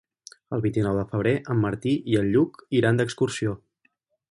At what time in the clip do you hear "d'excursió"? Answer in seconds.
3.03-3.57